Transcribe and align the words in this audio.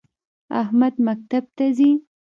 احمد 0.61 0.93
مکتب 1.07 1.43
ته 1.55 1.65
ځی 1.77 1.91